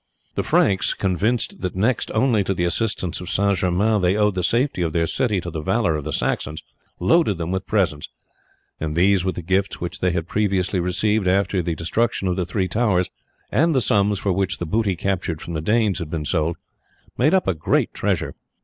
[0.33, 3.55] The Franks, convinced that next only to the assistance of St.
[3.55, 6.63] Germain they owed the safety of their city to the valour of the Saxons,
[6.99, 8.09] loaded them with presents;
[8.79, 12.47] and these, with the gifts which they had previously received after the destruction of the
[12.47, 13.11] three towers,
[13.51, 16.57] and the sums for which the booty captured from the Danes had been sold,
[17.15, 18.33] made up a great treasure.